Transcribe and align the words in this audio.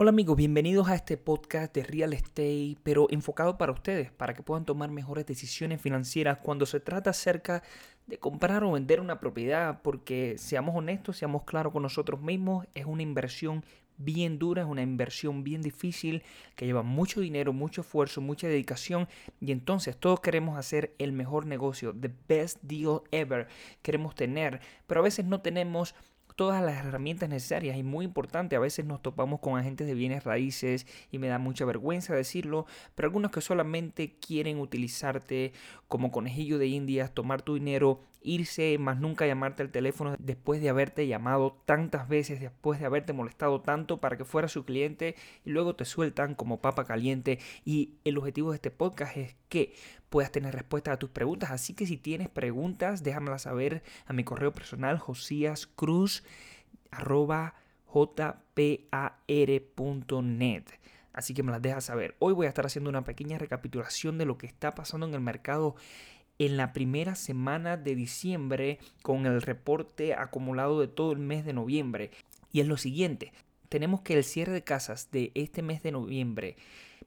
Hola 0.00 0.10
amigos, 0.10 0.36
bienvenidos 0.36 0.88
a 0.88 0.94
este 0.94 1.16
podcast 1.16 1.74
de 1.74 1.82
Real 1.82 2.12
Estate, 2.12 2.76
pero 2.84 3.08
enfocado 3.10 3.58
para 3.58 3.72
ustedes, 3.72 4.12
para 4.12 4.32
que 4.32 4.44
puedan 4.44 4.64
tomar 4.64 4.92
mejores 4.92 5.26
decisiones 5.26 5.82
financieras 5.82 6.38
cuando 6.38 6.66
se 6.66 6.78
trata 6.78 7.10
acerca 7.10 7.64
de 8.06 8.16
comprar 8.16 8.62
o 8.62 8.70
vender 8.70 9.00
una 9.00 9.18
propiedad, 9.18 9.82
porque 9.82 10.36
seamos 10.38 10.76
honestos, 10.76 11.16
seamos 11.16 11.42
claros 11.42 11.72
con 11.72 11.82
nosotros 11.82 12.20
mismos, 12.20 12.64
es 12.76 12.86
una 12.86 13.02
inversión 13.02 13.64
bien 13.96 14.38
dura, 14.38 14.62
es 14.62 14.68
una 14.68 14.82
inversión 14.82 15.42
bien 15.42 15.62
difícil, 15.62 16.22
que 16.54 16.64
lleva 16.64 16.84
mucho 16.84 17.20
dinero, 17.20 17.52
mucho 17.52 17.80
esfuerzo, 17.80 18.20
mucha 18.20 18.46
dedicación, 18.46 19.08
y 19.40 19.50
entonces 19.50 19.96
todos 19.96 20.20
queremos 20.20 20.56
hacer 20.56 20.94
el 20.98 21.10
mejor 21.10 21.44
negocio, 21.44 21.92
the 21.92 22.12
best 22.28 22.62
deal 22.62 23.00
ever, 23.10 23.48
queremos 23.82 24.14
tener, 24.14 24.60
pero 24.86 25.00
a 25.00 25.02
veces 25.02 25.24
no 25.24 25.40
tenemos 25.40 25.96
todas 26.38 26.62
las 26.62 26.86
herramientas 26.86 27.28
necesarias 27.28 27.76
y 27.76 27.82
muy 27.82 28.04
importante, 28.04 28.54
a 28.54 28.60
veces 28.60 28.86
nos 28.86 29.02
topamos 29.02 29.40
con 29.40 29.58
agentes 29.58 29.88
de 29.88 29.94
bienes 29.94 30.22
raíces 30.22 30.86
y 31.10 31.18
me 31.18 31.26
da 31.26 31.40
mucha 31.40 31.64
vergüenza 31.64 32.14
decirlo, 32.14 32.64
pero 32.94 33.08
algunos 33.08 33.32
que 33.32 33.40
solamente 33.40 34.14
quieren 34.20 34.60
utilizarte 34.60 35.52
como 35.88 36.12
conejillo 36.12 36.58
de 36.58 36.68
indias, 36.68 37.12
tomar 37.12 37.42
tu 37.42 37.54
dinero, 37.54 38.02
irse, 38.22 38.76
más 38.78 38.98
nunca 38.98 39.26
llamarte 39.26 39.62
al 39.62 39.70
teléfono 39.70 40.16
después 40.18 40.60
de 40.60 40.68
haberte 40.68 41.06
llamado 41.06 41.60
tantas 41.64 42.08
veces, 42.08 42.40
después 42.40 42.80
de 42.80 42.86
haberte 42.86 43.12
molestado 43.12 43.60
tanto 43.60 44.00
para 44.00 44.16
que 44.16 44.24
fuera 44.24 44.48
su 44.48 44.64
cliente 44.64 45.14
y 45.44 45.50
luego 45.50 45.74
te 45.74 45.84
sueltan 45.84 46.34
como 46.34 46.60
papa 46.60 46.84
caliente 46.84 47.38
y 47.64 47.94
el 48.04 48.18
objetivo 48.18 48.50
de 48.50 48.56
este 48.56 48.70
podcast 48.70 49.16
es 49.16 49.36
que 49.48 49.74
puedas 50.08 50.32
tener 50.32 50.54
respuestas 50.54 50.94
a 50.94 50.98
tus 50.98 51.10
preguntas. 51.10 51.50
Así 51.50 51.74
que 51.74 51.86
si 51.86 51.96
tienes 51.96 52.28
preguntas, 52.28 53.02
déjamelas 53.02 53.42
saber 53.42 53.82
a 54.06 54.12
mi 54.12 54.24
correo 54.24 54.52
personal 54.52 54.98
josiascruz 54.98 56.22
Así 61.12 61.34
que 61.34 61.42
me 61.42 61.50
las 61.50 61.60
dejas 61.60 61.84
saber. 61.84 62.14
Hoy 62.20 62.32
voy 62.32 62.46
a 62.46 62.48
estar 62.48 62.64
haciendo 62.64 62.90
una 62.90 63.02
pequeña 63.02 63.38
recapitulación 63.38 64.18
de 64.18 64.24
lo 64.24 64.38
que 64.38 64.46
está 64.46 64.74
pasando 64.74 65.06
en 65.06 65.14
el 65.14 65.20
mercado 65.20 65.74
en 66.38 66.56
la 66.56 66.72
primera 66.72 67.14
semana 67.14 67.76
de 67.76 67.94
diciembre 67.94 68.78
con 69.02 69.26
el 69.26 69.42
reporte 69.42 70.14
acumulado 70.14 70.80
de 70.80 70.88
todo 70.88 71.12
el 71.12 71.18
mes 71.18 71.44
de 71.44 71.52
noviembre. 71.52 72.10
Y 72.52 72.60
es 72.60 72.66
lo 72.66 72.76
siguiente, 72.76 73.32
tenemos 73.68 74.00
que 74.00 74.14
el 74.14 74.24
cierre 74.24 74.52
de 74.52 74.64
casas 74.64 75.10
de 75.10 75.32
este 75.34 75.62
mes 75.62 75.82
de 75.82 75.92
noviembre 75.92 76.56